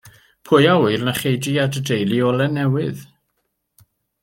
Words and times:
Pwy 0.49 0.63
a 0.71 0.73
ŵyr 0.83 1.01
na 1.07 1.13
chei 1.19 1.35
di 1.43 1.53
a 1.63 1.65
dy 1.73 1.79
deulu 1.91 2.19
olau 2.31 2.49
newydd. 2.57 2.99